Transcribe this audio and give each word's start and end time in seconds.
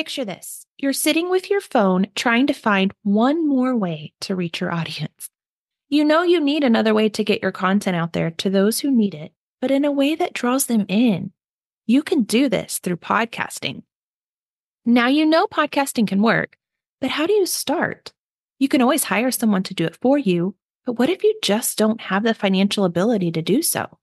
Picture 0.00 0.24
this 0.24 0.64
you're 0.78 0.94
sitting 0.94 1.28
with 1.28 1.50
your 1.50 1.60
phone 1.60 2.06
trying 2.14 2.46
to 2.46 2.54
find 2.54 2.90
one 3.02 3.46
more 3.46 3.76
way 3.76 4.14
to 4.22 4.34
reach 4.34 4.58
your 4.58 4.72
audience. 4.72 5.28
You 5.90 6.06
know 6.06 6.22
you 6.22 6.40
need 6.40 6.64
another 6.64 6.94
way 6.94 7.10
to 7.10 7.22
get 7.22 7.42
your 7.42 7.52
content 7.52 7.96
out 7.96 8.14
there 8.14 8.30
to 8.30 8.48
those 8.48 8.80
who 8.80 8.90
need 8.90 9.14
it, 9.14 9.34
but 9.60 9.70
in 9.70 9.84
a 9.84 9.92
way 9.92 10.14
that 10.14 10.32
draws 10.32 10.64
them 10.64 10.86
in. 10.88 11.32
You 11.84 12.02
can 12.02 12.22
do 12.22 12.48
this 12.48 12.78
through 12.78 12.96
podcasting. 12.96 13.82
Now 14.86 15.08
you 15.08 15.26
know 15.26 15.46
podcasting 15.46 16.08
can 16.08 16.22
work, 16.22 16.56
but 17.02 17.10
how 17.10 17.26
do 17.26 17.34
you 17.34 17.44
start? 17.44 18.14
You 18.58 18.68
can 18.68 18.80
always 18.80 19.04
hire 19.04 19.30
someone 19.30 19.64
to 19.64 19.74
do 19.74 19.84
it 19.84 19.98
for 20.00 20.16
you, 20.16 20.56
but 20.86 20.98
what 20.98 21.10
if 21.10 21.22
you 21.22 21.38
just 21.42 21.76
don't 21.76 22.00
have 22.00 22.22
the 22.22 22.32
financial 22.32 22.86
ability 22.86 23.32
to 23.32 23.42
do 23.42 23.60
so? 23.60 23.98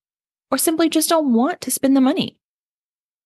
Or 0.52 0.60
simply 0.60 0.90
just 0.90 1.10
don't 1.10 1.34
want 1.34 1.60
to 1.62 1.72
spend 1.72 1.98
the 1.98 2.02
money? 2.02 2.38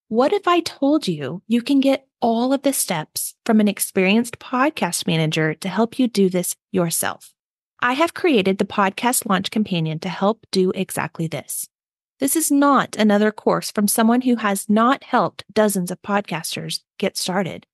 What 0.08 0.32
if 0.32 0.48
I 0.48 0.62
told 0.62 1.10
you 1.10 1.42
you 1.48 1.62
can 1.62 1.82
get 1.82 2.08
all 2.22 2.54
of 2.54 2.62
the 2.62 2.72
steps 2.72 3.36
from 3.46 3.60
an 3.60 3.68
experienced 3.68 4.40
podcast 4.40 5.08
manager 5.08 5.54
to 5.56 5.68
help 5.68 6.00
you 6.00 6.08
do 6.08 6.30
this 6.30 6.56
yourself? 6.72 7.34
I 7.82 7.94
have 7.94 8.14
created 8.14 8.60
the 8.60 8.66
Podcast 8.66 9.28
Launch 9.28 9.50
Companion 9.50 10.00
to 10.00 10.10
help 10.10 10.46
do 10.52 10.72
exactly 10.76 11.28
this. 11.28 11.68
This 12.20 12.36
is 12.36 12.52
not 12.52 12.96
another 12.96 13.32
course 13.32 13.72
from 13.72 13.88
someone 13.88 14.22
who 14.22 14.36
has 14.36 14.70
not 14.70 15.04
helped 15.04 15.44
dozens 15.52 15.90
of 15.90 16.02
podcasters 16.04 16.82
get 17.00 17.18
started. 17.18 17.66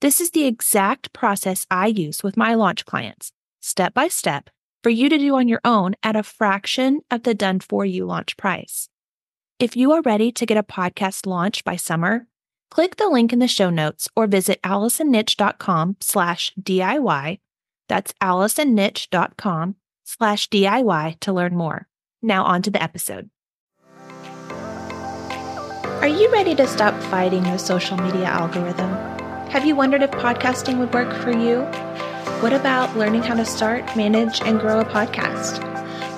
This 0.00 0.20
is 0.20 0.30
the 0.30 0.44
exact 0.44 1.12
process 1.12 1.66
I 1.70 1.88
use 1.88 2.22
with 2.22 2.36
my 2.36 2.54
launch 2.54 2.86
clients, 2.86 3.32
step 3.60 3.92
by 3.92 4.06
step, 4.06 4.50
for 4.84 4.90
you 4.90 5.08
to 5.08 5.18
do 5.18 5.34
on 5.34 5.48
your 5.48 5.60
own 5.64 5.96
at 6.02 6.14
a 6.14 6.22
fraction 6.22 7.00
of 7.10 7.24
the 7.24 7.34
done 7.34 7.58
for 7.58 7.84
you 7.84 8.04
launch 8.04 8.36
price. 8.36 8.88
If 9.58 9.76
you 9.76 9.92
are 9.92 10.02
ready 10.02 10.30
to 10.32 10.46
get 10.46 10.58
a 10.58 10.62
podcast 10.62 11.26
launched 11.26 11.64
by 11.64 11.76
summer, 11.76 12.26
click 12.74 12.96
the 12.96 13.08
link 13.08 13.32
in 13.32 13.38
the 13.38 13.46
show 13.46 13.70
notes 13.70 14.08
or 14.16 14.26
visit 14.26 14.60
allisonnitsch.com 14.62 15.96
slash 16.00 16.52
DIY. 16.60 17.38
That's 17.88 18.12
allisonnitsch.com 18.14 19.76
slash 20.02 20.50
DIY 20.50 21.20
to 21.20 21.32
learn 21.32 21.54
more. 21.56 21.86
Now 22.20 22.42
on 22.42 22.62
to 22.62 22.72
the 22.72 22.82
episode. 22.82 23.30
Are 26.00 26.08
you 26.08 26.28
ready 26.32 26.56
to 26.56 26.66
stop 26.66 27.00
fighting 27.04 27.44
the 27.44 27.58
social 27.58 27.96
media 27.96 28.24
algorithm? 28.24 28.90
Have 29.50 29.64
you 29.64 29.76
wondered 29.76 30.02
if 30.02 30.10
podcasting 30.10 30.78
would 30.78 30.92
work 30.92 31.14
for 31.22 31.30
you? 31.30 31.60
What 32.42 32.52
about 32.52 32.96
learning 32.96 33.22
how 33.22 33.36
to 33.36 33.44
start, 33.44 33.84
manage, 33.96 34.42
and 34.42 34.58
grow 34.58 34.80
a 34.80 34.84
podcast? 34.84 35.62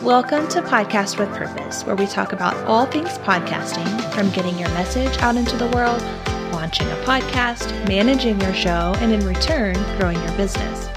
Welcome 0.03 0.49
to 0.49 0.63
Podcast 0.63 1.19
with 1.19 1.29
Purpose, 1.31 1.85
where 1.85 1.97
we 1.97 2.07
talk 2.07 2.33
about 2.33 2.55
all 2.65 2.87
things 2.87 3.19
podcasting 3.19 4.15
from 4.15 4.31
getting 4.31 4.59
your 4.59 4.69
message 4.71 5.19
out 5.19 5.37
into 5.37 5.57
the 5.57 5.67
world, 5.69 6.01
launching 6.53 6.87
a 6.89 6.97
podcast, 6.97 7.71
managing 7.89 8.41
your 8.41 8.55
show, 8.55 8.95
and 8.99 9.13
in 9.13 9.27
return, 9.27 9.75
growing 9.99 10.21
your 10.23 10.37
business. 10.37 10.89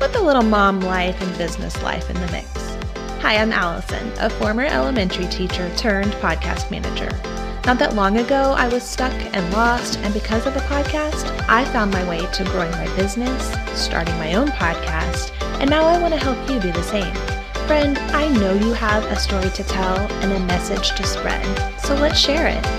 With 0.00 0.14
a 0.16 0.20
little 0.20 0.42
mom 0.42 0.80
life 0.80 1.20
and 1.20 1.38
business 1.38 1.80
life 1.82 2.08
in 2.08 2.20
the 2.20 2.30
mix. 2.32 2.48
Hi, 3.22 3.36
I'm 3.36 3.52
Allison, 3.52 4.12
a 4.18 4.30
former 4.30 4.64
elementary 4.64 5.26
teacher 5.26 5.70
turned 5.76 6.12
podcast 6.14 6.70
manager. 6.70 7.10
Not 7.66 7.78
that 7.80 7.94
long 7.94 8.16
ago, 8.16 8.54
I 8.56 8.68
was 8.68 8.82
stuck 8.82 9.12
and 9.12 9.52
lost, 9.52 9.98
and 9.98 10.14
because 10.14 10.46
of 10.46 10.54
the 10.54 10.60
podcast, 10.60 11.28
I 11.48 11.64
found 11.66 11.90
my 11.90 12.08
way 12.08 12.20
to 12.20 12.44
growing 12.44 12.70
my 12.70 12.86
business, 12.96 13.54
starting 13.74 14.16
my 14.18 14.34
own 14.34 14.48
podcast, 14.48 15.32
and 15.60 15.68
now 15.68 15.84
I 15.84 16.00
want 16.00 16.14
to 16.14 16.20
help 16.20 16.38
you 16.48 16.60
do 16.60 16.72
the 16.72 16.82
same. 16.82 17.14
Friend, 17.66 17.98
I 17.98 18.28
know 18.28 18.54
you 18.54 18.72
have 18.72 19.04
a 19.04 19.16
story 19.16 19.50
to 19.50 19.64
tell 19.64 19.98
and 20.22 20.32
a 20.32 20.40
message 20.46 20.96
to 20.96 21.04
spread, 21.04 21.44
so 21.78 21.94
let's 21.96 22.18
share 22.18 22.46
it. 22.46 22.77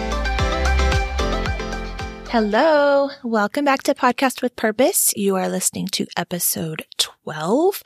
Hello, 2.31 3.09
welcome 3.23 3.65
back 3.65 3.81
to 3.81 3.95
Podcast 3.95 4.43
with 4.43 4.55
Purpose. 4.55 5.11
You 5.15 5.35
are 5.35 5.49
listening 5.49 5.87
to 5.93 6.05
episode 6.15 6.85
12, 6.99 7.81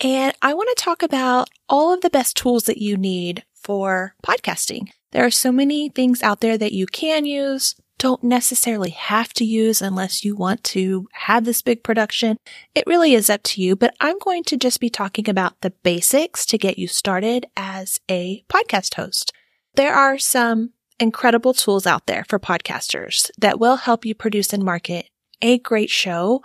and 0.00 0.34
I 0.40 0.54
want 0.54 0.70
to 0.74 0.82
talk 0.82 1.02
about 1.02 1.50
all 1.68 1.92
of 1.92 2.00
the 2.00 2.08
best 2.08 2.34
tools 2.34 2.64
that 2.64 2.78
you 2.78 2.96
need 2.96 3.44
for 3.52 4.14
podcasting. 4.24 4.88
There 5.10 5.26
are 5.26 5.30
so 5.30 5.52
many 5.52 5.90
things 5.90 6.22
out 6.22 6.40
there 6.40 6.56
that 6.56 6.72
you 6.72 6.86
can 6.86 7.26
use, 7.26 7.74
don't 7.98 8.24
necessarily 8.24 8.90
have 8.90 9.34
to 9.34 9.44
use 9.44 9.82
unless 9.82 10.24
you 10.24 10.36
want 10.36 10.64
to 10.64 11.06
have 11.12 11.44
this 11.44 11.60
big 11.60 11.84
production. 11.84 12.38
It 12.74 12.84
really 12.86 13.12
is 13.12 13.28
up 13.28 13.42
to 13.42 13.60
you, 13.60 13.76
but 13.76 13.94
I'm 14.00 14.18
going 14.20 14.44
to 14.44 14.56
just 14.56 14.80
be 14.80 14.88
talking 14.88 15.28
about 15.28 15.60
the 15.60 15.74
basics 15.82 16.46
to 16.46 16.56
get 16.56 16.78
you 16.78 16.88
started 16.88 17.44
as 17.58 18.00
a 18.10 18.42
podcast 18.48 18.94
host. 18.94 19.34
There 19.74 19.92
are 19.92 20.18
some 20.18 20.70
incredible 21.02 21.52
tools 21.52 21.86
out 21.86 22.06
there 22.06 22.24
for 22.28 22.38
podcasters 22.38 23.30
that 23.36 23.58
will 23.58 23.76
help 23.76 24.06
you 24.06 24.14
produce 24.14 24.52
and 24.52 24.62
market 24.62 25.10
a 25.42 25.58
great 25.58 25.90
show 25.90 26.42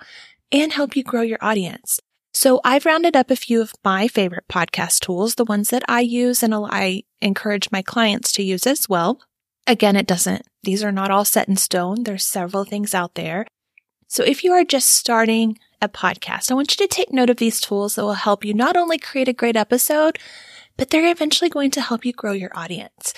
and 0.52 0.74
help 0.74 0.96
you 0.96 1.04
grow 1.04 1.22
your 1.22 1.38
audience. 1.40 2.00
So 2.34 2.60
I've 2.64 2.86
rounded 2.86 3.16
up 3.16 3.32
a 3.32 3.36
few 3.36 3.62
of 3.62 3.74
my 3.84 4.08
favorite 4.08 4.48
podcast 4.50 5.00
tools, 5.00 5.36
the 5.36 5.46
ones 5.46 5.70
that 5.70 5.84
I 5.88 6.02
use 6.02 6.44
and 6.44 6.54
I 6.54 7.04
encourage 7.22 7.72
my 7.72 7.82
clients 7.82 8.32
to 8.34 8.44
use 8.44 8.68
as 8.68 8.90
well. 8.90 9.22
Again, 9.66 9.96
it 9.96 10.08
doesn't, 10.08 10.44
these 10.64 10.84
are 10.84 10.92
not 10.92 11.12
all 11.12 11.26
set 11.26 11.48
in 11.48 11.58
stone. 11.58 12.04
There's 12.04 12.26
several 12.26 12.64
things 12.64 12.94
out 12.94 13.16
there. 13.16 13.46
So 14.08 14.24
if 14.24 14.44
you 14.44 14.54
are 14.54 14.64
just 14.64 14.90
starting 14.90 15.60
a 15.82 15.90
podcast, 15.90 16.50
I 16.50 16.56
want 16.56 16.72
you 16.72 16.88
to 16.88 16.94
take 16.94 17.12
note 17.12 17.30
of 17.30 17.38
these 17.38 17.62
tools 17.62 17.96
that 17.96 18.04
will 18.04 18.14
help 18.14 18.44
you 18.46 18.54
not 18.54 18.78
only 18.78 18.98
create 18.98 19.28
a 19.28 19.34
great 19.34 19.56
episode, 19.56 20.18
but 20.78 20.90
they're 20.90 21.12
eventually 21.12 21.50
going 21.50 21.72
to 21.72 21.82
help 21.82 22.06
you 22.06 22.14
grow 22.14 22.32
your 22.32 22.52
audience 22.56 23.14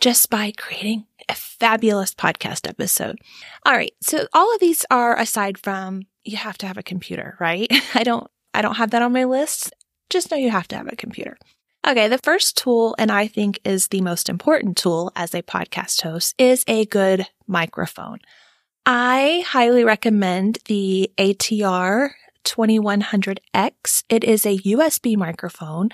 just 0.00 0.30
by 0.30 0.52
creating 0.56 1.06
a 1.28 1.34
fabulous 1.34 2.14
podcast 2.14 2.68
episode. 2.68 3.18
All 3.64 3.74
right. 3.74 3.92
So 4.00 4.26
all 4.32 4.54
of 4.54 4.60
these 4.60 4.84
are 4.90 5.18
aside 5.18 5.58
from 5.58 6.02
you 6.24 6.36
have 6.36 6.58
to 6.58 6.66
have 6.66 6.78
a 6.78 6.82
computer, 6.82 7.36
right? 7.40 7.70
I 7.94 8.02
don't 8.02 8.30
I 8.54 8.62
don't 8.62 8.76
have 8.76 8.90
that 8.90 9.02
on 9.02 9.12
my 9.12 9.24
list. 9.24 9.72
Just 10.08 10.30
know 10.30 10.36
you 10.36 10.50
have 10.50 10.68
to 10.68 10.76
have 10.76 10.88
a 10.90 10.96
computer. 10.96 11.36
Okay, 11.86 12.08
the 12.08 12.18
first 12.18 12.56
tool, 12.56 12.96
and 12.98 13.12
I 13.12 13.28
think 13.28 13.60
is 13.64 13.88
the 13.88 14.00
most 14.00 14.28
important 14.28 14.76
tool 14.76 15.12
as 15.14 15.34
a 15.34 15.42
podcast 15.42 16.02
host, 16.02 16.34
is 16.36 16.64
a 16.66 16.84
good 16.86 17.28
microphone. 17.46 18.18
I 18.84 19.44
highly 19.46 19.84
recommend 19.84 20.58
the 20.64 21.12
ATR 21.16 22.10
2100X. 22.44 24.04
It 24.08 24.24
is 24.24 24.46
a 24.46 24.58
USB 24.58 25.16
microphone. 25.16 25.90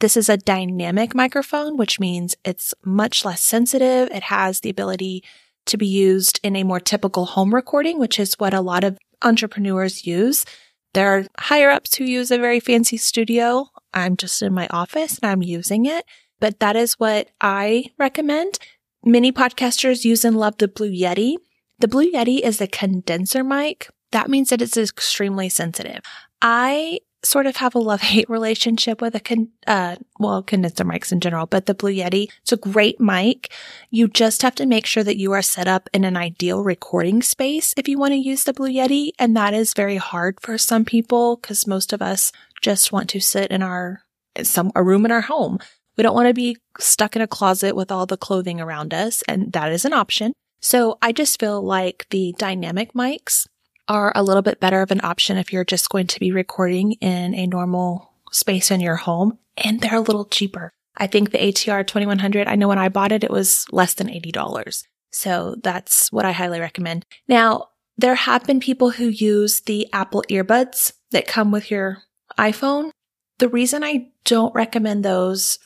This 0.00 0.16
is 0.16 0.28
a 0.28 0.36
dynamic 0.36 1.14
microphone, 1.14 1.76
which 1.76 1.98
means 1.98 2.36
it's 2.44 2.74
much 2.84 3.24
less 3.24 3.42
sensitive. 3.42 4.10
It 4.10 4.24
has 4.24 4.60
the 4.60 4.70
ability 4.70 5.24
to 5.66 5.78
be 5.78 5.86
used 5.86 6.38
in 6.42 6.54
a 6.54 6.64
more 6.64 6.80
typical 6.80 7.24
home 7.24 7.54
recording, 7.54 7.98
which 7.98 8.20
is 8.20 8.34
what 8.34 8.52
a 8.52 8.60
lot 8.60 8.84
of 8.84 8.98
entrepreneurs 9.22 10.06
use. 10.06 10.44
There 10.92 11.08
are 11.08 11.26
higher 11.38 11.70
ups 11.70 11.96
who 11.96 12.04
use 12.04 12.30
a 12.30 12.38
very 12.38 12.60
fancy 12.60 12.98
studio. 12.98 13.68
I'm 13.94 14.16
just 14.16 14.42
in 14.42 14.52
my 14.52 14.66
office 14.70 15.18
and 15.18 15.30
I'm 15.30 15.42
using 15.42 15.86
it, 15.86 16.04
but 16.40 16.60
that 16.60 16.76
is 16.76 16.94
what 16.94 17.28
I 17.40 17.86
recommend. 17.98 18.58
Many 19.04 19.32
podcasters 19.32 20.04
use 20.04 20.24
and 20.24 20.36
love 20.36 20.58
the 20.58 20.68
Blue 20.68 20.90
Yeti. 20.90 21.36
The 21.78 21.88
Blue 21.88 22.10
Yeti 22.12 22.40
is 22.40 22.60
a 22.60 22.66
condenser 22.66 23.42
mic. 23.42 23.88
That 24.12 24.28
means 24.28 24.50
that 24.50 24.62
it's 24.62 24.76
extremely 24.76 25.48
sensitive. 25.48 26.00
I 26.42 27.00
sort 27.22 27.46
of 27.46 27.56
have 27.56 27.74
a 27.74 27.80
love 27.80 28.00
hate 28.00 28.28
relationship 28.30 29.00
with 29.00 29.14
a 29.14 29.20
con- 29.20 29.48
uh, 29.66 29.96
well, 30.18 30.42
condenser 30.42 30.84
mics 30.84 31.12
in 31.12 31.20
general, 31.20 31.46
but 31.46 31.66
the 31.66 31.74
Blue 31.74 31.92
Yeti, 31.92 32.30
it's 32.42 32.52
a 32.52 32.56
great 32.56 33.00
mic. 33.00 33.52
You 33.90 34.08
just 34.08 34.42
have 34.42 34.54
to 34.56 34.66
make 34.66 34.86
sure 34.86 35.04
that 35.04 35.18
you 35.18 35.32
are 35.32 35.42
set 35.42 35.68
up 35.68 35.88
in 35.92 36.04
an 36.04 36.16
ideal 36.16 36.62
recording 36.62 37.22
space 37.22 37.74
if 37.76 37.88
you 37.88 37.98
want 37.98 38.12
to 38.12 38.16
use 38.16 38.44
the 38.44 38.52
Blue 38.52 38.70
Yeti. 38.70 39.10
And 39.18 39.36
that 39.36 39.54
is 39.54 39.74
very 39.74 39.96
hard 39.96 40.38
for 40.40 40.58
some 40.58 40.84
people 40.84 41.36
because 41.36 41.66
most 41.66 41.92
of 41.92 42.02
us 42.02 42.32
just 42.62 42.92
want 42.92 43.10
to 43.10 43.20
sit 43.20 43.50
in 43.50 43.62
our, 43.62 44.02
some, 44.42 44.70
a 44.74 44.82
room 44.82 45.04
in 45.04 45.10
our 45.10 45.22
home. 45.22 45.58
We 45.96 46.02
don't 46.02 46.14
want 46.14 46.28
to 46.28 46.34
be 46.34 46.58
stuck 46.78 47.16
in 47.16 47.22
a 47.22 47.26
closet 47.26 47.74
with 47.74 47.90
all 47.90 48.06
the 48.06 48.16
clothing 48.16 48.60
around 48.60 48.92
us. 48.92 49.22
And 49.26 49.52
that 49.52 49.72
is 49.72 49.84
an 49.84 49.92
option. 49.92 50.32
So 50.60 50.98
I 51.00 51.12
just 51.12 51.38
feel 51.38 51.62
like 51.62 52.06
the 52.10 52.34
dynamic 52.38 52.92
mics 52.92 53.46
are 53.88 54.12
a 54.14 54.22
little 54.22 54.42
bit 54.42 54.60
better 54.60 54.82
of 54.82 54.90
an 54.90 55.00
option 55.04 55.36
if 55.36 55.52
you're 55.52 55.64
just 55.64 55.88
going 55.88 56.06
to 56.08 56.20
be 56.20 56.32
recording 56.32 56.92
in 56.92 57.34
a 57.34 57.46
normal 57.46 58.12
space 58.32 58.70
in 58.70 58.80
your 58.80 58.96
home 58.96 59.38
and 59.56 59.80
they're 59.80 59.96
a 59.96 60.00
little 60.00 60.24
cheaper. 60.24 60.72
I 60.96 61.06
think 61.06 61.30
the 61.30 61.38
ATR 61.38 61.86
2100, 61.86 62.48
I 62.48 62.56
know 62.56 62.68
when 62.68 62.78
I 62.78 62.88
bought 62.88 63.12
it, 63.12 63.24
it 63.24 63.30
was 63.30 63.66
less 63.70 63.94
than 63.94 64.08
$80. 64.08 64.84
So 65.12 65.56
that's 65.62 66.10
what 66.10 66.24
I 66.24 66.32
highly 66.32 66.60
recommend. 66.60 67.04
Now, 67.28 67.68
there 67.98 68.14
have 68.14 68.44
been 68.44 68.60
people 68.60 68.90
who 68.90 69.06
use 69.06 69.60
the 69.60 69.88
Apple 69.92 70.24
earbuds 70.30 70.92
that 71.12 71.26
come 71.26 71.50
with 71.50 71.70
your 71.70 72.02
iPhone. 72.38 72.90
The 73.38 73.48
reason 73.48 73.84
I 73.84 74.08
don't 74.24 74.54
recommend 74.54 75.04
those, 75.04 75.58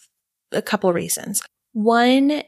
a 0.52 0.62
couple 0.62 0.92
reasons. 0.92 1.42
One, 1.72 2.42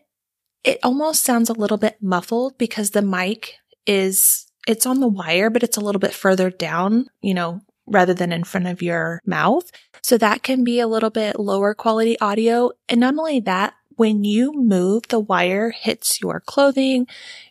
it 0.64 0.78
almost 0.82 1.24
sounds 1.24 1.50
a 1.50 1.54
little 1.54 1.78
bit 1.78 1.96
muffled 2.00 2.58
because 2.58 2.90
the 2.90 3.02
mic 3.02 3.56
is 3.86 4.46
it's 4.66 4.86
on 4.86 5.00
the 5.00 5.08
wire, 5.08 5.50
but 5.50 5.62
it's 5.62 5.76
a 5.76 5.80
little 5.80 6.00
bit 6.00 6.14
further 6.14 6.50
down, 6.50 7.06
you 7.20 7.34
know, 7.34 7.60
rather 7.86 8.14
than 8.14 8.32
in 8.32 8.44
front 8.44 8.66
of 8.66 8.82
your 8.82 9.20
mouth. 9.26 9.70
So 10.02 10.18
that 10.18 10.42
can 10.42 10.64
be 10.64 10.80
a 10.80 10.86
little 10.86 11.10
bit 11.10 11.38
lower 11.38 11.74
quality 11.74 12.18
audio. 12.20 12.70
And 12.88 13.00
not 13.00 13.16
only 13.16 13.40
that, 13.40 13.74
when 13.96 14.24
you 14.24 14.52
move, 14.52 15.08
the 15.08 15.20
wire 15.20 15.70
hits 15.70 16.20
your 16.20 16.40
clothing. 16.40 17.06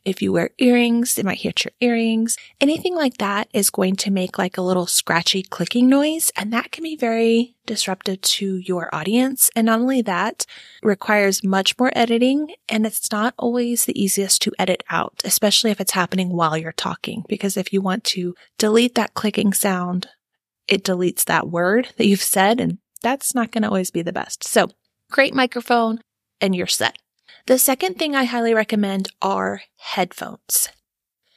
If 0.06 0.22
you 0.22 0.34
wear 0.34 0.52
earrings, 0.58 1.18
it 1.18 1.26
might 1.26 1.40
hit 1.40 1.64
your 1.64 1.72
earrings. 1.80 2.38
Anything 2.60 2.96
like 2.96 3.18
that 3.18 3.48
is 3.54 3.70
going 3.70 3.96
to 3.98 4.12
make 4.12 4.38
like 4.38 4.58
a 4.58 4.62
little 4.62 4.88
scratchy 4.88 5.44
clicking 5.44 5.90
noise. 5.90 6.32
And 6.36 6.52
that 6.54 6.72
can 6.72 6.84
be 6.84 6.96
very 6.96 7.56
disruptive 7.66 8.22
to 8.22 8.58
your 8.58 8.94
audience. 8.94 9.50
And 9.56 9.66
not 9.66 9.80
only 9.80 10.02
that, 10.02 10.46
requires 10.84 11.44
much 11.44 11.78
more 11.80 11.92
editing 11.96 12.54
and 12.68 12.86
it's 12.86 13.12
not 13.12 13.34
always 13.38 13.86
the 13.86 14.02
easiest 14.02 14.42
to 14.44 14.52
edit 14.58 14.84
out, 14.90 15.22
especially 15.24 15.72
if 15.72 15.80
it's 15.80 15.94
happening 15.94 16.30
while 16.30 16.58
you're 16.58 16.72
talking. 16.72 17.24
Because 17.28 17.58
if 17.58 17.72
you 17.72 17.82
want 17.82 18.04
to 18.06 18.36
delete 18.58 18.96
that 18.96 19.14
clicking 19.14 19.54
sound, 19.54 20.10
it 20.68 20.84
deletes 20.84 21.26
that 21.26 21.50
word 21.50 21.90
that 21.98 22.08
you've 22.08 22.22
said 22.22 22.60
and 22.60 22.78
that's 23.02 23.34
not 23.34 23.52
going 23.52 23.64
to 23.64 23.68
always 23.68 23.92
be 23.92 24.02
the 24.02 24.14
best. 24.14 24.44
So 24.44 24.70
great 25.12 25.34
microphone, 25.34 26.00
and 26.42 26.56
you're 26.56 26.68
set. 26.68 26.98
The 27.48 27.58
second 27.58 27.96
thing 27.96 28.16
I 28.16 28.26
highly 28.26 28.54
recommend 28.54 29.10
are 29.22 29.62
headphones. 29.78 30.70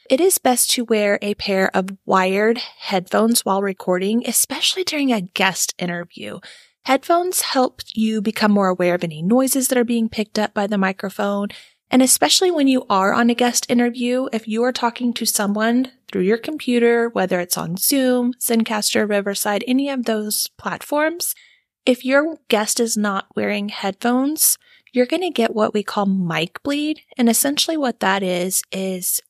It 0.09 0.21
is 0.21 0.37
best 0.37 0.69
to 0.71 0.85
wear 0.85 1.17
a 1.21 1.33
pair 1.33 1.75
of 1.75 1.97
wired 2.05 2.59
headphones 2.59 3.43
while 3.43 3.61
recording, 3.61 4.23
especially 4.27 4.83
during 4.83 5.11
a 5.11 5.21
guest 5.21 5.73
interview. 5.79 6.39
Headphones 6.83 7.41
help 7.41 7.81
you 7.95 8.21
become 8.21 8.51
more 8.51 8.67
aware 8.67 8.93
of 8.93 9.03
any 9.03 9.23
noises 9.23 9.67
that 9.69 9.77
are 9.79 9.83
being 9.83 10.07
picked 10.07 10.37
up 10.37 10.53
by 10.53 10.67
the 10.67 10.77
microphone. 10.77 11.47
And 11.89 12.03
especially 12.03 12.51
when 12.51 12.67
you 12.67 12.85
are 12.87 13.13
on 13.13 13.31
a 13.31 13.35
guest 13.35 13.65
interview, 13.67 14.27
if 14.31 14.47
you 14.47 14.63
are 14.63 14.71
talking 14.71 15.11
to 15.13 15.25
someone 15.25 15.91
through 16.11 16.21
your 16.21 16.37
computer, 16.37 17.09
whether 17.09 17.39
it's 17.39 17.57
on 17.57 17.77
Zoom, 17.77 18.33
Zencastr, 18.33 19.09
Riverside, 19.09 19.63
any 19.67 19.89
of 19.89 20.05
those 20.05 20.47
platforms, 20.59 21.33
if 21.83 22.05
your 22.05 22.37
guest 22.47 22.79
is 22.79 22.95
not 22.95 23.25
wearing 23.35 23.69
headphones, 23.69 24.59
you're 24.95 25.05
going 25.05 25.21
to 25.21 25.29
get 25.29 25.53
what 25.53 25.73
we 25.73 25.83
call 25.83 26.05
mic 26.05 26.61
bleed. 26.63 27.01
And 27.17 27.29
essentially 27.29 27.77
what 27.77 27.99
that 27.99 28.23
is, 28.23 28.63
is 28.71 29.21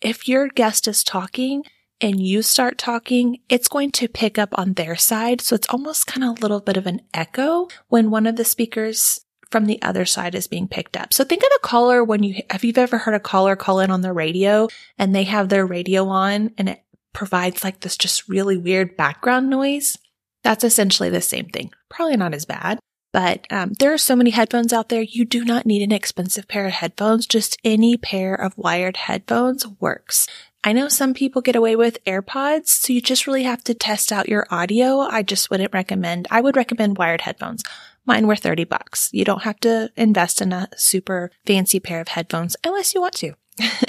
if 0.00 0.28
your 0.28 0.48
guest 0.48 0.86
is 0.86 1.02
talking 1.02 1.64
and 2.00 2.20
you 2.20 2.42
start 2.42 2.76
talking, 2.76 3.38
it's 3.48 3.68
going 3.68 3.90
to 3.92 4.08
pick 4.08 4.38
up 4.38 4.50
on 4.58 4.74
their 4.74 4.96
side. 4.96 5.40
So 5.40 5.54
it's 5.54 5.68
almost 5.70 6.06
kind 6.06 6.24
of 6.24 6.30
a 6.30 6.42
little 6.42 6.60
bit 6.60 6.76
of 6.76 6.86
an 6.86 7.00
echo 7.14 7.68
when 7.88 8.10
one 8.10 8.26
of 8.26 8.36
the 8.36 8.44
speakers 8.44 9.20
from 9.50 9.66
the 9.66 9.80
other 9.82 10.04
side 10.04 10.34
is 10.34 10.46
being 10.46 10.68
picked 10.68 10.96
up. 10.96 11.14
So 11.14 11.24
think 11.24 11.42
of 11.42 11.50
a 11.56 11.60
caller 11.60 12.02
when 12.02 12.22
you, 12.22 12.42
have 12.50 12.64
you've 12.64 12.76
ever 12.76 12.98
heard 12.98 13.14
a 13.14 13.20
caller 13.20 13.56
call 13.56 13.80
in 13.80 13.90
on 13.90 14.00
the 14.00 14.12
radio 14.12 14.68
and 14.98 15.14
they 15.14 15.24
have 15.24 15.48
their 15.48 15.64
radio 15.64 16.08
on 16.08 16.52
and 16.58 16.68
it 16.68 16.82
provides 17.12 17.62
like 17.62 17.80
this 17.80 17.96
just 17.96 18.28
really 18.28 18.58
weird 18.58 18.96
background 18.96 19.48
noise? 19.48 19.96
That's 20.42 20.64
essentially 20.64 21.08
the 21.08 21.20
same 21.20 21.46
thing. 21.46 21.70
Probably 21.88 22.16
not 22.16 22.34
as 22.34 22.44
bad, 22.44 22.78
but 23.14 23.46
um, 23.48 23.74
there 23.78 23.92
are 23.92 23.98
so 23.98 24.16
many 24.16 24.30
headphones 24.30 24.72
out 24.72 24.88
there. 24.88 25.00
You 25.00 25.24
do 25.24 25.44
not 25.44 25.66
need 25.66 25.82
an 25.82 25.92
expensive 25.92 26.48
pair 26.48 26.66
of 26.66 26.72
headphones. 26.72 27.28
Just 27.28 27.56
any 27.62 27.96
pair 27.96 28.34
of 28.34 28.58
wired 28.58 28.96
headphones 28.96 29.64
works. 29.78 30.26
I 30.64 30.72
know 30.72 30.88
some 30.88 31.14
people 31.14 31.40
get 31.40 31.54
away 31.54 31.76
with 31.76 32.02
AirPods, 32.06 32.66
so 32.66 32.92
you 32.92 33.00
just 33.00 33.28
really 33.28 33.44
have 33.44 33.62
to 33.64 33.74
test 33.74 34.10
out 34.10 34.28
your 34.28 34.48
audio. 34.50 34.98
I 34.98 35.22
just 35.22 35.48
wouldn't 35.48 35.72
recommend, 35.72 36.26
I 36.28 36.40
would 36.40 36.56
recommend 36.56 36.98
wired 36.98 37.20
headphones. 37.20 37.62
Mine 38.04 38.26
were 38.26 38.34
30 38.34 38.64
bucks. 38.64 39.10
You 39.12 39.24
don't 39.24 39.44
have 39.44 39.60
to 39.60 39.92
invest 39.96 40.42
in 40.42 40.52
a 40.52 40.68
super 40.74 41.30
fancy 41.46 41.78
pair 41.78 42.00
of 42.00 42.08
headphones 42.08 42.56
unless 42.64 42.94
you 42.94 43.00
want 43.00 43.14
to. 43.14 43.34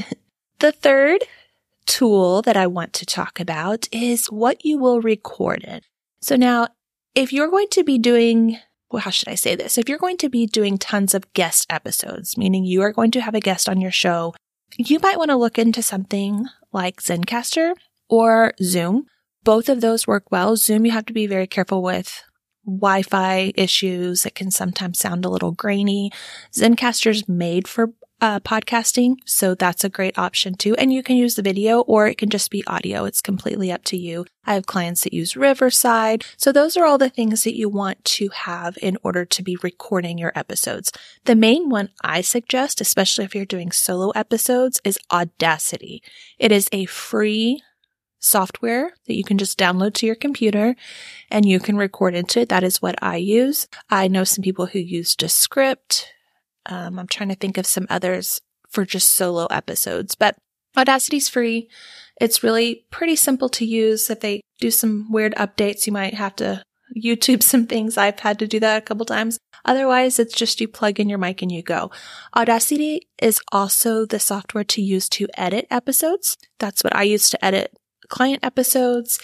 the 0.60 0.72
third 0.72 1.24
tool 1.88 2.44
that 2.44 2.56
I 2.56 2.68
want 2.68 2.94
to 2.94 3.08
talk 3.08 3.40
about 3.40 3.88
is 3.92 4.28
what 4.28 4.64
you 4.64 4.78
will 4.78 5.02
record 5.02 5.64
in. 5.64 5.82
So 6.22 6.36
now, 6.36 6.68
if 7.16 7.34
you're 7.34 7.50
going 7.50 7.70
to 7.72 7.84
be 7.84 7.98
doing, 7.98 8.60
well, 8.92 9.02
how 9.02 9.10
should 9.10 9.28
I 9.28 9.36
say 9.36 9.56
this? 9.56 9.78
If 9.78 9.90
you're 9.90 9.98
going 9.98 10.18
to 10.18 10.30
be 10.30 10.46
doing 10.46 10.78
tons 10.78 11.14
of 11.14 11.32
guest 11.34 11.66
episodes, 11.70 12.38
meaning 12.38 12.66
you 12.66 12.82
are 12.82 12.94
going 12.94 13.12
to 13.12 13.22
have 13.22 13.36
a 13.36 13.40
guest 13.40 13.68
on 13.68 13.82
your 13.82 13.92
show, 13.92 14.34
you 14.78 15.00
might 15.00 15.18
want 15.18 15.32
to 15.32 15.38
look 15.38 15.58
into 15.58 15.82
something 15.82 16.46
like 16.72 17.02
Zencastr 17.02 17.74
or 18.10 18.54
Zoom. 18.62 19.08
Both 19.44 19.70
of 19.70 19.82
those 19.82 20.08
work 20.08 20.32
well. 20.32 20.56
Zoom, 20.56 20.86
you 20.86 20.92
have 20.92 21.06
to 21.06 21.14
be 21.14 21.28
very 21.28 21.48
careful 21.48 21.82
with 21.82 22.24
Wi-Fi 22.66 23.54
issues. 23.56 24.26
It 24.26 24.36
can 24.36 24.52
sometimes 24.52 25.00
sound 25.00 25.26
a 25.26 25.30
little 25.30 25.52
grainy. 25.52 26.12
Zencastr's 26.54 27.30
made 27.30 27.68
for 27.68 27.94
uh, 28.22 28.40
podcasting. 28.40 29.18
So 29.26 29.56
that's 29.56 29.84
a 29.84 29.90
great 29.90 30.18
option 30.18 30.56
too. 30.56 30.76
And 30.76 30.92
you 30.92 31.04
can 31.04 31.16
use 31.16 31.36
the 31.36 31.42
video 31.42 31.82
or 31.82 32.08
it 32.08 32.18
can 32.18 32.30
just 32.30 32.50
be 32.50 32.66
audio. 32.66 33.06
It's 33.06 33.22
completely 33.22 33.72
up 33.72 33.84
to 33.86 33.98
you. 33.98 34.26
I 34.46 34.54
have 34.54 34.66
clients 34.66 35.04
that 35.04 35.14
use 35.14 35.36
Riverside. 35.36 36.24
So 36.38 36.52
those 36.52 36.78
are 36.78 36.86
all 36.86 36.98
the 36.98 37.10
things 37.10 37.44
that 37.44 37.58
you 37.58 37.68
want 37.68 38.04
to 38.06 38.30
have 38.30 38.78
in 38.82 38.98
order 39.04 39.26
to 39.26 39.44
be 39.44 39.58
recording 39.62 40.18
your 40.18 40.32
episodes. 40.36 40.92
The 41.26 41.36
main 41.36 41.70
one 41.70 41.90
I 42.04 42.22
suggest, 42.22 42.80
especially 42.80 43.26
if 43.26 43.36
you're 43.36 43.46
doing 43.46 43.72
solo 43.72 44.12
episodes, 44.12 44.80
is 44.84 45.00
Audacity. 45.12 46.02
It 46.40 46.52
is 46.52 46.70
a 46.72 46.86
free 46.86 47.62
software 48.20 48.94
that 49.06 49.16
you 49.16 49.24
can 49.24 49.38
just 49.38 49.60
download 49.60 49.94
to 49.94 50.06
your 50.06 50.16
computer 50.16 50.76
and 51.30 51.46
you 51.46 51.60
can 51.60 51.78
record 51.78 52.16
into 52.16 52.42
it. 52.42 52.50
That 52.50 52.64
is 52.64 52.82
what 52.82 52.96
I 53.02 53.18
use. 53.18 53.68
I 53.90 54.08
know 54.08 54.24
some 54.24 54.42
people 54.42 54.68
who 54.68 54.80
use 54.80 55.16
Descript, 55.16 56.12
um, 56.66 57.00
I'm 57.00 57.08
trying 57.08 57.30
to 57.30 57.36
think 57.36 57.58
of 57.58 57.66
some 57.66 57.88
others 57.90 58.42
for 58.70 58.86
just 58.86 59.12
solo 59.12 59.46
episodes, 59.48 60.16
but 60.16 60.38
Audacity's 60.76 61.30
free. 61.30 61.70
It's 62.20 62.44
really 62.44 62.86
pretty 62.92 63.16
simple 63.16 63.50
to 63.50 63.66
use. 63.66 64.10
If 64.10 64.20
they 64.20 64.42
do 64.60 64.72
some 64.72 65.12
weird 65.12 65.34
updates, 65.36 65.88
you 65.88 65.94
might 65.94 66.14
have 66.14 66.36
to 66.38 66.64
YouTube 66.96 67.44
some 67.44 67.68
things. 67.68 67.98
I've 67.98 68.20
had 68.20 68.40
to 68.40 68.48
do 68.48 68.60
that 68.60 68.78
a 68.78 68.86
couple 68.86 69.06
times. 69.06 69.40
Otherwise, 69.64 70.20
it's 70.20 70.36
just 70.36 70.62
you 70.62 70.68
plug 70.68 71.00
in 71.00 71.10
your 71.10 71.18
mic 71.18 71.42
and 71.42 71.52
you 71.52 71.64
go. 71.64 71.92
Audacity 72.36 73.08
is 73.20 73.40
also 73.52 74.06
the 74.06 74.20
software 74.20 74.64
to 74.64 74.82
use 74.82 75.10
to 75.10 75.28
edit 75.36 75.66
episodes. 75.72 76.38
That's 76.60 76.84
what 76.84 76.96
I 76.96 77.04
use 77.04 77.30
to 77.32 77.44
edit 77.44 77.74
client 78.08 78.44
episodes. 78.44 79.20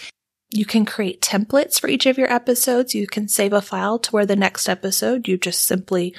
You 0.50 0.66
can 0.66 0.84
create 0.84 1.22
templates 1.22 1.80
for 1.80 1.88
each 1.88 2.06
of 2.06 2.18
your 2.18 2.30
episodes. 2.30 2.94
You 2.94 3.06
can 3.06 3.28
save 3.28 3.52
a 3.52 3.62
file 3.62 3.98
to 4.00 4.10
where 4.10 4.26
the 4.26 4.36
next 4.36 4.68
episode 4.68 5.28
you 5.28 5.38
just 5.38 5.64
simply 5.64 6.14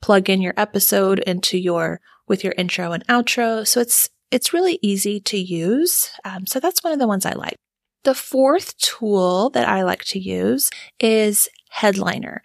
plug 0.00 0.28
in 0.28 0.40
your 0.40 0.54
episode 0.56 1.18
into 1.20 1.58
your 1.58 2.00
with 2.28 2.42
your 2.44 2.54
intro 2.56 2.92
and 2.92 3.06
outro. 3.06 3.66
So 3.66 3.80
it's 3.80 4.08
it's 4.30 4.52
really 4.52 4.78
easy 4.82 5.20
to 5.20 5.38
use. 5.38 6.10
Um, 6.24 6.46
so 6.46 6.58
that's 6.60 6.82
one 6.82 6.92
of 6.92 6.98
the 6.98 7.06
ones 7.06 7.24
I 7.24 7.32
like. 7.32 7.56
The 8.04 8.14
fourth 8.14 8.76
tool 8.78 9.50
that 9.50 9.68
I 9.68 9.82
like 9.82 10.04
to 10.06 10.18
use 10.18 10.70
is 11.00 11.48
Headliner. 11.70 12.42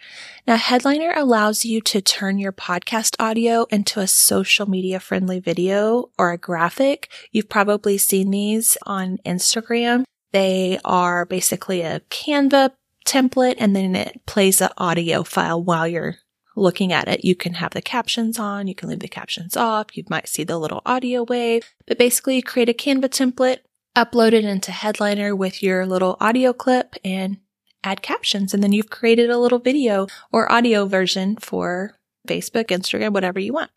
Now, 0.48 0.58
Headliner 0.58 1.14
allows 1.16 1.64
you 1.64 1.82
to 1.82 2.02
turn 2.02 2.38
your 2.38 2.52
podcast 2.52 3.16
audio 3.20 3.66
into 3.70 4.00
a 4.00 4.08
social 4.08 4.68
media 4.68 5.00
friendly 5.00 5.40
video 5.40 6.10
or 6.18 6.32
a 6.32 6.38
graphic. 6.38 7.10
You've 7.32 7.48
probably 7.48 7.98
seen 7.98 8.32
these 8.32 8.78
on 8.86 9.20
Instagram. 9.26 10.04
They 10.32 10.80
are 10.84 11.26
basically 11.26 11.82
a 11.82 12.02
Canva 12.10 12.72
template 13.06 13.56
and 13.58 13.76
then 13.76 13.96
it 13.96 14.26
plays 14.26 14.62
an 14.62 14.70
audio 14.78 15.24
file 15.24 15.62
while 15.64 15.88
you're 15.88 16.18
looking 16.56 16.92
at 16.92 17.08
it. 17.08 17.24
You 17.24 17.36
can 17.36 17.56
have 17.56 17.72
the 17.72 17.82
captions 17.82 18.38
on, 18.38 18.68
you 18.68 18.76
can 18.76 18.90
leave 18.90 19.00
the 19.00 19.08
captions 19.08 19.56
off, 19.56 19.96
you 19.96 20.04
might 20.10 20.28
see 20.28 20.44
the 20.44 20.58
little 20.58 20.82
audio 20.86 21.24
wave, 21.24 21.64
but 21.88 21.98
basically 21.98 22.42
create 22.42 22.70
a 22.70 22.74
Canva 22.74 23.06
template, 23.06 23.60
upload 23.96 24.34
it 24.34 24.46
into 24.46 24.72
Headliner 24.72 25.36
with 25.36 25.64
your 25.64 25.86
little 25.86 26.18
audio 26.20 26.54
clip 26.54 26.96
and 27.04 27.38
add 27.84 28.02
captions. 28.02 28.54
And 28.54 28.62
then 28.62 28.74
you've 28.74 28.90
created 28.90 29.30
a 29.30 29.40
little 29.40 29.60
video 29.60 30.08
or 30.32 30.52
audio 30.52 30.86
version 30.86 31.38
for 31.38 31.98
Facebook, 32.28 32.66
Instagram, 32.66 33.14
whatever 33.14 33.40
you 33.40 33.54
want. 33.54 33.72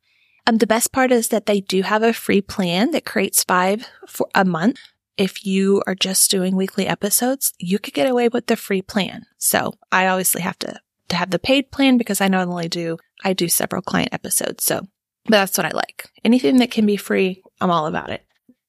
Um, 0.47 0.59
the 0.59 0.67
best 0.67 0.93
part 0.93 1.11
is 1.11 1.29
that 1.29 1.47
they 1.47 1.61
do 1.61 1.83
have 1.83 2.03
a 2.03 2.13
free 2.13 2.43
plan 2.43 2.91
that 2.91 3.07
creates 3.07 3.43
five 3.45 3.87
for 4.07 4.29
a 4.35 4.45
month. 4.45 4.79
If 5.17 5.47
you 5.47 5.83
are 5.87 5.95
just 5.95 6.31
doing 6.31 6.57
weekly 6.57 6.87
episodes, 6.87 7.55
you 7.59 7.79
could 7.79 7.95
get 7.95 8.11
away 8.11 8.29
with 8.29 8.47
the 8.47 8.57
free 8.57 8.83
plan. 8.83 9.27
So 9.39 9.75
I 9.91 10.07
obviously 10.07 10.43
have 10.43 10.59
to 10.59 10.81
to 11.09 11.17
have 11.17 11.31
the 11.31 11.39
paid 11.39 11.71
plan 11.71 11.99
because 11.99 12.21
I 12.21 12.29
not 12.29 12.49
only 12.49 12.69
do, 12.69 12.99
I 13.25 13.33
do 13.33 13.49
several 13.49 13.83
client 13.83 14.11
episodes. 14.13 14.65
So, 14.65 14.81
but 15.25 15.33
that's 15.33 15.59
what 15.59 15.67
I 15.67 15.71
like. 15.71 16.09
Anything 16.25 16.59
that 16.59 16.71
can 16.71 16.87
be 16.87 16.97
free, 16.97 17.43
I'm 17.61 17.71
all 17.71 17.87
about 17.87 18.11
it. 18.11 18.25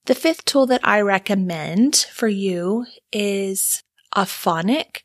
The 0.05 0.15
fifth 0.15 0.45
tool 0.45 0.67
that 0.67 0.81
I 0.83 1.01
recommend 1.01 1.95
for 1.95 2.27
you 2.27 2.85
is 3.11 3.83
Auphonic. 4.15 5.01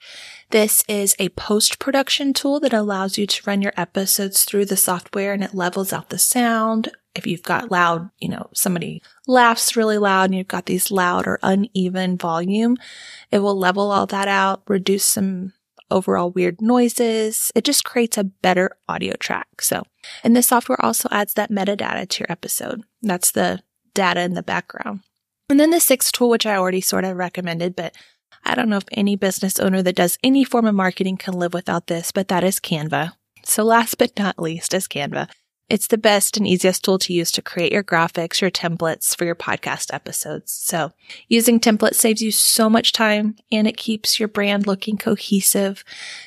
This 0.50 0.84
is 0.88 1.16
a 1.18 1.30
post 1.30 1.78
production 1.78 2.32
tool 2.32 2.60
that 2.60 2.72
allows 2.72 3.16
you 3.16 3.26
to 3.26 3.42
run 3.46 3.62
your 3.62 3.72
episodes 3.76 4.44
through 4.44 4.66
the 4.66 4.76
software 4.76 5.32
and 5.32 5.42
it 5.42 5.54
levels 5.54 5.92
out 5.92 6.10
the 6.10 6.18
sound. 6.18 6.90
If 7.14 7.26
you've 7.26 7.42
got 7.42 7.70
loud, 7.70 8.10
you 8.18 8.28
know, 8.28 8.48
somebody 8.54 9.02
laughs 9.26 9.76
really 9.76 9.98
loud 9.98 10.24
and 10.24 10.34
you've 10.34 10.48
got 10.48 10.66
these 10.66 10.90
loud 10.90 11.26
or 11.26 11.38
uneven 11.42 12.16
volume, 12.16 12.76
it 13.30 13.40
will 13.40 13.58
level 13.58 13.90
all 13.90 14.06
that 14.06 14.28
out, 14.28 14.62
reduce 14.68 15.04
some 15.04 15.52
overall 15.90 16.30
weird 16.30 16.60
noises. 16.60 17.50
It 17.54 17.64
just 17.64 17.84
creates 17.84 18.16
a 18.18 18.24
better 18.24 18.70
audio 18.88 19.14
track. 19.18 19.60
So, 19.60 19.82
and 20.22 20.34
this 20.36 20.48
software 20.48 20.82
also 20.84 21.08
adds 21.10 21.34
that 21.34 21.50
metadata 21.50 22.08
to 22.08 22.20
your 22.20 22.30
episode. 22.30 22.82
That's 23.02 23.30
the 23.30 23.60
data 23.94 24.20
in 24.22 24.34
the 24.34 24.42
background. 24.42 25.00
And 25.48 25.58
then 25.58 25.70
the 25.70 25.80
sixth 25.80 26.12
tool, 26.12 26.30
which 26.30 26.46
I 26.46 26.56
already 26.56 26.80
sort 26.80 27.04
of 27.04 27.16
recommended, 27.16 27.74
but 27.74 27.94
I 28.44 28.54
don't 28.54 28.68
know 28.68 28.76
if 28.76 28.84
any 28.92 29.16
business 29.16 29.58
owner 29.58 29.82
that 29.82 29.96
does 29.96 30.18
any 30.22 30.44
form 30.44 30.66
of 30.66 30.74
marketing 30.74 31.16
can 31.16 31.34
live 31.34 31.52
without 31.52 31.88
this, 31.88 32.12
but 32.12 32.28
that 32.28 32.44
is 32.44 32.60
Canva. 32.60 33.12
So 33.44 33.64
last 33.64 33.98
but 33.98 34.18
not 34.18 34.38
least 34.38 34.74
is 34.74 34.86
Canva. 34.86 35.28
It's 35.70 35.86
the 35.86 35.96
best 35.96 36.36
and 36.36 36.46
easiest 36.46 36.84
tool 36.84 36.98
to 36.98 37.12
use 37.12 37.30
to 37.32 37.42
create 37.42 37.70
your 37.70 37.84
graphics, 37.84 38.40
your 38.40 38.50
templates 38.50 39.16
for 39.16 39.24
your 39.24 39.36
podcast 39.36 39.94
episodes. 39.94 40.50
So 40.50 40.90
using 41.28 41.60
templates 41.60 41.94
saves 41.94 42.20
you 42.20 42.32
so 42.32 42.68
much 42.68 42.92
time 42.92 43.36
and 43.52 43.68
it 43.68 43.76
keeps 43.76 44.18
your 44.18 44.28
brand 44.28 44.66
looking 44.66 44.96
cohesive. 44.96 45.84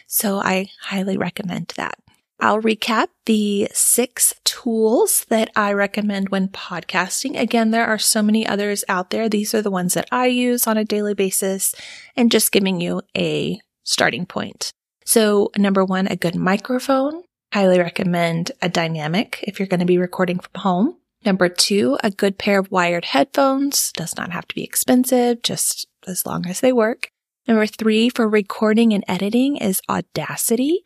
So 0.07 0.37
I 0.37 0.69
highly 0.83 1.17
recommend 1.17 1.73
that. 1.75 1.95
I'll 2.39 2.61
recap 2.61 3.07
the 3.25 3.69
six 3.73 4.33
tools 4.45 5.25
that 5.29 5.49
I 5.57 5.73
recommend 5.73 6.29
when 6.29 6.47
podcasting. 6.47 7.37
Again, 7.39 7.71
there 7.71 7.85
are 7.85 7.97
so 7.97 8.23
many 8.23 8.47
others 8.47 8.85
out 8.87 9.09
there. 9.09 9.27
These 9.27 9.53
are 9.53 9.61
the 9.61 9.71
ones 9.71 9.93
that 9.93 10.07
I 10.11 10.27
use 10.27 10.67
on 10.67 10.77
a 10.77 10.85
daily 10.85 11.13
basis 11.13 11.75
and 12.15 12.31
just 12.31 12.53
giving 12.53 12.79
you 12.79 13.01
a 13.15 13.59
starting 13.83 14.25
point. 14.25 14.71
So 15.05 15.51
number 15.57 15.83
one, 15.83 16.07
a 16.07 16.15
good 16.15 16.35
microphone. 16.35 17.23
Highly 17.53 17.77
recommend 17.77 18.51
a 18.63 18.67
dynamic 18.67 19.43
if 19.43 19.59
you're 19.59 19.67
going 19.67 19.79
to 19.79 19.85
be 19.85 19.99
recording 19.99 20.39
from 20.39 20.59
home. 20.59 20.97
Number 21.23 21.47
two, 21.47 21.99
a 22.03 22.09
good 22.09 22.39
pair 22.39 22.57
of 22.57 22.71
wired 22.71 23.05
headphones. 23.05 23.91
Does 23.91 24.17
not 24.17 24.31
have 24.31 24.47
to 24.47 24.55
be 24.55 24.63
expensive, 24.63 25.43
just 25.43 25.85
as 26.07 26.25
long 26.25 26.47
as 26.47 26.61
they 26.61 26.73
work. 26.73 27.09
Number 27.47 27.67
three, 27.67 28.09
for 28.09 28.27
recording 28.27 28.91
and 28.91 29.03
editing 29.07 29.57
is 29.57 29.83
Audacity. 29.87 30.79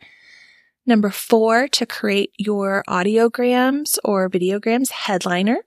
Number 0.84 1.08
four, 1.08 1.68
to 1.68 1.86
create 1.86 2.32
your 2.36 2.84
audiograms 2.86 3.96
or 4.04 4.28
videograms, 4.28 4.90
Headliner. 4.90 5.60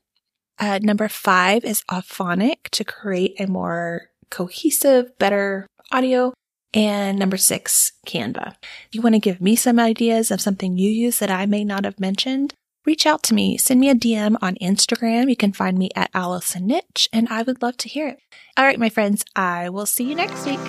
Uh, 0.59 0.77
number 0.83 1.07
five 1.07 1.65
is 1.65 1.81
Auphonic 1.89 2.69
to 2.73 2.83
create 2.83 3.39
a 3.39 3.47
more 3.47 4.11
cohesive, 4.29 5.17
better 5.17 5.65
audio. 5.91 6.31
And 6.73 7.19
number 7.19 7.37
six, 7.37 7.91
Canva. 8.07 8.55
If 8.87 8.95
you 8.95 9.01
want 9.01 9.15
to 9.15 9.19
give 9.19 9.41
me 9.41 9.55
some 9.55 9.79
ideas 9.79 10.31
of 10.31 10.41
something 10.41 10.77
you 10.77 10.89
use 10.89 11.19
that 11.19 11.29
I 11.29 11.45
may 11.45 11.63
not 11.63 11.83
have 11.83 11.99
mentioned, 11.99 12.53
reach 12.85 13.05
out 13.05 13.23
to 13.23 13.33
me. 13.33 13.57
Send 13.57 13.79
me 13.79 13.89
a 13.89 13.95
DM 13.95 14.37
on 14.41 14.55
Instagram. 14.55 15.29
You 15.29 15.35
can 15.35 15.51
find 15.51 15.77
me 15.77 15.89
at 15.95 16.09
Allison 16.13 16.69
Nitsch, 16.69 17.07
and 17.11 17.27
I 17.29 17.43
would 17.43 17.61
love 17.61 17.77
to 17.77 17.89
hear 17.89 18.07
it. 18.07 18.19
All 18.57 18.65
right, 18.65 18.79
my 18.79 18.89
friends, 18.89 19.25
I 19.35 19.69
will 19.69 19.85
see 19.85 20.05
you 20.05 20.15
next 20.15 20.45
week. 20.45 20.59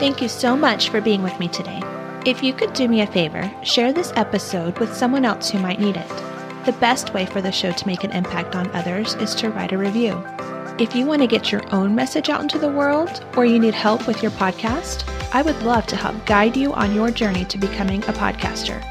Thank 0.00 0.22
you 0.22 0.28
so 0.28 0.56
much 0.56 0.88
for 0.88 1.00
being 1.00 1.22
with 1.22 1.38
me 1.38 1.48
today. 1.48 1.80
If 2.24 2.42
you 2.42 2.52
could 2.52 2.72
do 2.72 2.88
me 2.88 3.02
a 3.02 3.06
favor, 3.06 3.52
share 3.62 3.92
this 3.92 4.12
episode 4.16 4.78
with 4.78 4.96
someone 4.96 5.24
else 5.24 5.50
who 5.50 5.58
might 5.58 5.80
need 5.80 5.96
it. 5.96 6.08
The 6.64 6.76
best 6.80 7.12
way 7.12 7.26
for 7.26 7.40
the 7.40 7.52
show 7.52 7.72
to 7.72 7.86
make 7.86 8.04
an 8.04 8.12
impact 8.12 8.54
on 8.54 8.70
others 8.70 9.14
is 9.16 9.34
to 9.36 9.50
write 9.50 9.72
a 9.72 9.78
review. 9.78 10.12
If 10.78 10.96
you 10.96 11.04
want 11.06 11.20
to 11.20 11.28
get 11.28 11.52
your 11.52 11.62
own 11.74 11.94
message 11.94 12.30
out 12.30 12.40
into 12.40 12.58
the 12.58 12.68
world 12.68 13.24
or 13.36 13.44
you 13.44 13.58
need 13.58 13.74
help 13.74 14.06
with 14.06 14.22
your 14.22 14.32
podcast, 14.32 15.08
I 15.34 15.42
would 15.42 15.60
love 15.62 15.86
to 15.88 15.96
help 15.96 16.24
guide 16.24 16.56
you 16.56 16.72
on 16.72 16.94
your 16.94 17.10
journey 17.10 17.44
to 17.46 17.58
becoming 17.58 18.02
a 18.04 18.12
podcaster. 18.12 18.82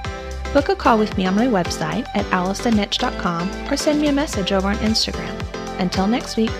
Book 0.54 0.70
a 0.70 0.76
call 0.76 1.00
with 1.00 1.18
me 1.18 1.26
on 1.26 1.36
my 1.36 1.48
website 1.48 2.08
at 2.14 2.26
allisonnitsch.com 2.28 3.72
or 3.72 3.78
send 3.78 4.00
me 4.00 4.08
a 4.08 4.14
message 4.14 4.52
over 4.52 4.68
on 4.68 4.76
Instagram. 4.78 5.36
Until 5.80 6.08
next 6.08 6.38
week. 6.38 6.52